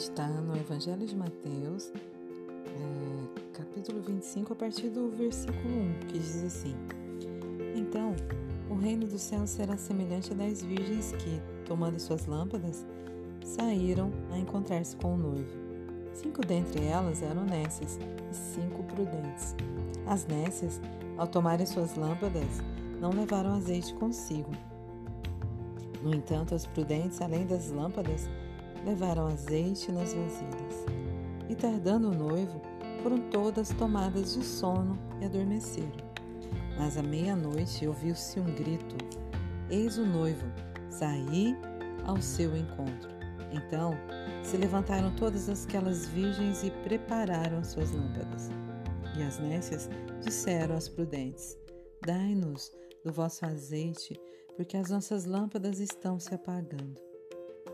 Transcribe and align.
meditar 0.00 0.30
no 0.30 0.56
Evangelho 0.56 1.06
de 1.06 1.14
Mateus, 1.14 1.92
é, 1.94 3.40
capítulo 3.52 4.00
25, 4.00 4.54
a 4.54 4.56
partir 4.56 4.88
do 4.88 5.10
versículo 5.10 5.68
1, 5.68 6.06
que 6.08 6.18
diz 6.18 6.42
assim: 6.42 6.74
Então, 7.76 8.16
o 8.70 8.76
reino 8.76 9.06
do 9.06 9.18
céu 9.18 9.46
será 9.46 9.76
semelhante 9.76 10.32
a 10.32 10.34
dez 10.34 10.62
virgens 10.62 11.12
que, 11.12 11.38
tomando 11.66 12.00
suas 12.00 12.24
lâmpadas, 12.24 12.86
saíram 13.44 14.10
a 14.32 14.38
encontrar-se 14.38 14.96
com 14.96 15.16
o 15.16 15.18
noivo. 15.18 15.50
Cinco 16.14 16.40
dentre 16.46 16.82
elas 16.86 17.22
eram 17.22 17.44
nécias 17.44 17.98
e 18.32 18.34
cinco 18.34 18.82
prudentes. 18.84 19.54
As 20.06 20.26
nécias, 20.26 20.80
ao 21.18 21.26
tomarem 21.26 21.66
suas 21.66 21.94
lâmpadas, 21.94 22.62
não 22.98 23.10
levaram 23.10 23.52
azeite 23.52 23.92
consigo. 23.92 24.50
No 26.02 26.14
entanto, 26.14 26.54
as 26.54 26.64
prudentes, 26.64 27.20
além 27.20 27.46
das 27.46 27.70
lâmpadas, 27.70 28.30
levaram 28.84 29.26
azeite 29.26 29.90
nas 29.92 30.12
vasilhas. 30.12 30.84
E 31.48 31.54
tardando 31.54 32.10
o 32.10 32.14
noivo, 32.14 32.60
foram 33.02 33.18
todas 33.30 33.70
tomadas 33.70 34.34
de 34.34 34.44
sono 34.44 34.98
e 35.20 35.24
adormeceram. 35.24 36.10
Mas 36.78 36.96
à 36.96 37.02
meia-noite 37.02 37.86
ouviu-se 37.86 38.38
um 38.40 38.54
grito: 38.54 38.96
Eis 39.68 39.98
o 39.98 40.04
noivo, 40.04 40.46
saí 40.88 41.56
ao 42.04 42.20
seu 42.20 42.56
encontro. 42.56 43.10
Então 43.52 43.92
se 44.42 44.56
levantaram 44.56 45.14
todas 45.16 45.48
aquelas 45.48 46.06
virgens 46.06 46.62
e 46.62 46.70
prepararam 46.70 47.58
as 47.58 47.68
suas 47.68 47.90
lâmpadas. 47.90 48.50
E 49.18 49.22
as 49.22 49.38
nécias 49.38 49.88
disseram 50.20 50.76
às 50.76 50.88
prudentes: 50.88 51.56
Dai-nos 52.06 52.72
do 53.04 53.12
vosso 53.12 53.44
azeite, 53.44 54.18
porque 54.56 54.76
as 54.76 54.90
nossas 54.90 55.24
lâmpadas 55.24 55.80
estão 55.80 56.18
se 56.18 56.34
apagando. 56.34 57.09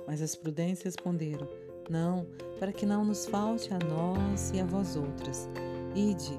Mas 0.06 0.22
as 0.22 0.34
prudentes 0.34 0.82
responderam: 0.82 1.48
Não, 1.90 2.26
para 2.58 2.72
que 2.72 2.86
não 2.86 3.04
nos 3.04 3.26
falte 3.26 3.72
a 3.72 3.78
nós 3.78 4.50
e 4.54 4.60
a 4.60 4.64
vós 4.64 4.96
outras. 4.96 5.48
Ide 5.94 6.38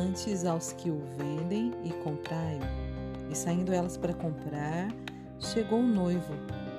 antes 0.00 0.44
aos 0.44 0.72
que 0.72 0.90
o 0.90 1.00
vendem 1.16 1.72
e 1.84 1.90
comprai-o. 2.04 3.30
E 3.30 3.36
saindo 3.36 3.72
elas 3.72 3.96
para 3.96 4.14
comprar, 4.14 4.88
chegou 5.38 5.80
o 5.80 5.86
noivo, 5.86 6.34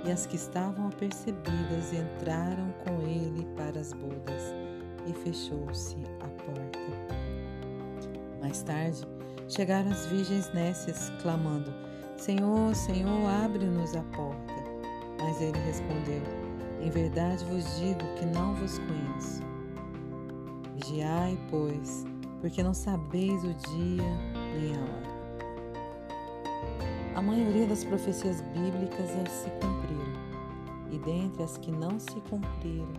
e 0.06 0.12
as 0.12 0.26
que 0.26 0.36
estavam 0.36 0.88
apercebidas 0.88 1.94
entraram 1.94 2.74
com 2.84 3.02
ele 3.08 3.46
para 3.56 3.80
as 3.80 3.94
bodas, 3.94 4.54
e 5.08 5.14
fechou-se 5.14 5.98
a 6.22 6.28
porta. 6.28 6.80
Mais 8.42 8.64
tarde, 8.64 9.02
chegaram 9.48 9.92
as 9.92 10.06
virgens 10.08 10.52
nécias, 10.54 11.12
clamando: 11.22 11.72
Senhor, 12.18 12.74
Senhor, 12.76 13.30
abre-nos 13.44 13.96
a 13.96 14.02
porta. 14.04 14.59
Mas 15.22 15.42
ele 15.42 15.58
respondeu: 15.60 16.22
Em 16.82 16.90
verdade 16.90 17.44
vos 17.46 17.64
digo 17.78 18.04
que 18.18 18.26
não 18.26 18.56
vos 18.56 18.80
conheço. 18.80 19.44
Vigiai, 20.76 21.38
pois, 21.50 22.06
porque 22.42 22.64
não 22.64 22.74
sabeis 22.74 23.44
o 23.44 23.54
dia 23.54 24.04
nem 24.60 24.76
a 24.76 24.80
hora. 24.80 25.20
A 27.16 27.22
maioria 27.22 27.68
das 27.68 27.84
profecias 27.84 28.42
bíblicas 28.54 29.10
se 29.30 29.50
cumpriram, 29.50 30.14
e 30.90 30.98
dentre 31.00 31.44
as 31.44 31.58
que 31.58 31.70
não 31.70 32.00
se 32.00 32.16
cumpriram, 32.30 32.94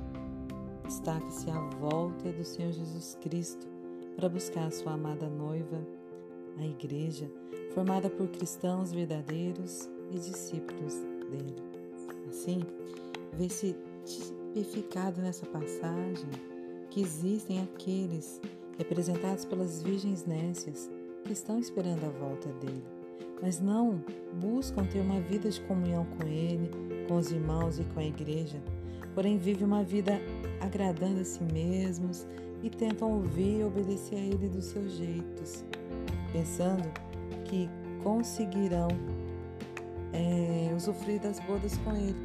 destaca-se 0.85 1.51
a 1.51 1.59
volta 1.81 2.31
do 2.31 2.45
Senhor 2.45 2.73
Jesus 2.73 3.17
Cristo 3.23 3.67
para 4.17 4.29
buscar 4.29 4.67
a 4.67 4.71
sua 4.71 4.93
amada 4.93 5.27
noiva, 5.27 5.81
a 6.59 6.67
Igreja, 6.67 7.31
formada 7.73 8.11
por 8.11 8.29
cristãos 8.29 8.93
verdadeiros 8.93 9.89
e 10.11 10.19
discípulos. 10.19 11.10
Assim, 12.41 12.63
vê-se 13.35 13.77
tipificado 14.07 15.21
nessa 15.21 15.45
passagem 15.45 16.31
que 16.89 17.03
existem 17.03 17.61
aqueles 17.61 18.41
representados 18.79 19.45
pelas 19.45 19.83
virgens 19.83 20.25
nécias 20.25 20.91
que 21.23 21.35
estão 21.35 21.59
esperando 21.59 22.03
a 22.07 22.09
volta 22.09 22.49
dele, 22.55 22.83
mas 23.43 23.61
não 23.61 24.03
buscam 24.41 24.87
ter 24.87 25.01
uma 25.01 25.21
vida 25.21 25.51
de 25.51 25.61
comunhão 25.61 26.07
com 26.17 26.27
ele, 26.27 26.71
com 27.07 27.19
os 27.19 27.31
irmãos 27.31 27.79
e 27.79 27.85
com 27.85 28.01
a 28.01 28.05
igreja, 28.05 28.59
porém 29.15 29.37
vivem 29.37 29.67
uma 29.67 29.85
vida 29.85 30.19
agradando 30.63 31.21
a 31.21 31.25
si 31.25 31.45
mesmos 31.53 32.27
e 32.63 32.71
tentam 32.71 33.17
ouvir 33.17 33.61
e 33.61 33.65
obedecer 33.65 34.17
a 34.17 34.25
ele 34.25 34.49
dos 34.49 34.65
seus 34.65 34.93
jeitos, 34.93 35.63
pensando 36.33 36.91
que 37.45 37.69
conseguirão 38.03 38.89
é, 40.15 40.50
usufruir 40.81 41.21
das 41.21 41.39
bodas 41.41 41.77
com 41.79 41.95
ele, 41.95 42.17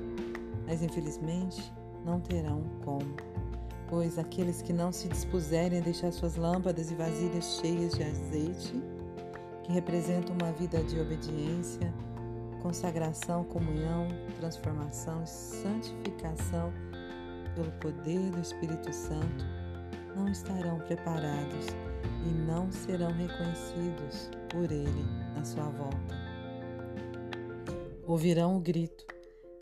mas 0.65 0.81
infelizmente 0.81 1.73
não 2.05 2.21
terão 2.21 2.63
como. 2.85 3.15
Pois 3.87 4.17
aqueles 4.17 4.61
que 4.61 4.71
não 4.71 4.91
se 4.91 5.09
dispuserem 5.09 5.79
a 5.79 5.81
deixar 5.81 6.11
suas 6.11 6.37
lâmpadas 6.37 6.89
e 6.89 6.95
vasilhas 6.95 7.59
cheias 7.59 7.93
de 7.93 8.03
azeite, 8.03 8.81
que 9.63 9.73
representam 9.73 10.35
uma 10.41 10.51
vida 10.53 10.81
de 10.83 10.99
obediência, 10.99 11.93
consagração, 12.61 13.43
comunhão, 13.43 14.07
transformação 14.39 15.21
e 15.23 15.27
santificação 15.27 16.71
pelo 17.55 17.71
poder 17.73 18.31
do 18.31 18.39
Espírito 18.39 18.91
Santo, 18.93 19.45
não 20.15 20.29
estarão 20.29 20.79
preparados 20.79 21.67
e 22.25 22.29
não 22.47 22.71
serão 22.71 23.11
reconhecidos 23.11 24.29
por 24.49 24.71
Ele 24.71 25.05
na 25.35 25.43
sua 25.43 25.65
volta 25.65 26.24
ouvirão 28.05 28.57
o 28.57 28.59
grito: 28.59 29.05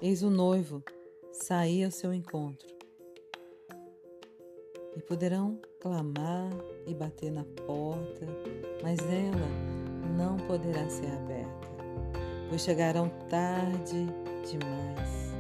Eis 0.02 0.22
o 0.22 0.30
noivo, 0.30 0.84
saí 1.32 1.84
ao 1.84 1.92
seu 1.92 2.14
encontro. 2.14 2.68
E 4.96 5.02
poderão 5.02 5.60
clamar 5.82 6.52
e 6.86 6.94
bater 6.94 7.32
na 7.32 7.44
porta, 7.66 8.28
mas 8.84 9.00
ela 9.00 9.74
não 10.16 10.38
poderá 10.46 10.88
ser 10.90 11.08
aberta, 11.08 11.68
pois 12.50 12.62
chegarão 12.62 13.10
tarde 13.30 14.06
demais. 14.50 15.34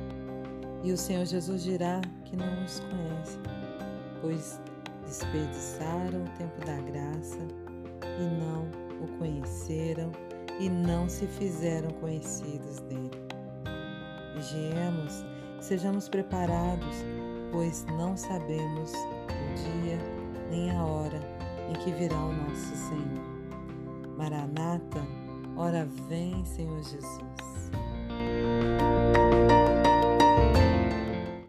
E 0.83 0.91
o 0.91 0.97
Senhor 0.97 1.25
Jesus 1.25 1.63
dirá 1.63 2.01
que 2.25 2.35
não 2.35 2.65
os 2.65 2.79
conhece, 2.79 3.39
pois 4.21 4.59
desperdiçaram 5.05 6.23
o 6.23 6.37
tempo 6.37 6.65
da 6.65 6.77
graça 6.81 7.39
e 8.03 8.39
não 8.39 8.67
o 9.03 9.17
conheceram 9.19 10.11
e 10.59 10.69
não 10.69 11.09
se 11.09 11.25
fizeram 11.27 11.89
conhecidos 11.99 12.79
dele. 12.81 13.11
Vigiemos, 14.35 15.23
sejamos 15.61 16.09
preparados, 16.09 16.95
pois 17.51 17.85
não 17.97 18.17
sabemos 18.17 18.91
o 18.93 19.53
dia 19.55 19.97
nem 20.49 20.71
a 20.71 20.83
hora 20.83 21.19
em 21.69 21.73
que 21.73 21.91
virá 21.91 22.17
o 22.17 22.33
nosso 22.33 22.75
Senhor. 22.75 23.33
Maranata, 24.17 25.01
ora 25.55 25.87
vem, 26.07 26.43
Senhor 26.45 26.81
Jesus. 26.83 27.33